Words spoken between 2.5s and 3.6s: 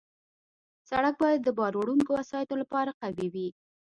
لپاره قوي وي.